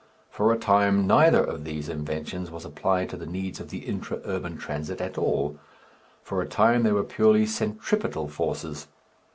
For 0.31 0.51
a 0.51 0.57
time 0.57 1.05
neither 1.05 1.43
of 1.43 1.63
these 1.63 1.87
inventions 1.87 2.49
was 2.49 2.65
applied 2.65 3.09
to 3.11 3.17
the 3.17 3.27
needs 3.27 3.59
of 3.59 3.71
intra 3.71 4.19
urban 4.25 4.57
transit 4.57 4.99
at 4.99 5.15
all. 5.15 5.59
For 6.23 6.41
a 6.41 6.47
time 6.49 6.81
they 6.81 6.91
were 6.91 7.03
purely 7.03 7.45
centripetal 7.45 8.27
forces. 8.27 8.87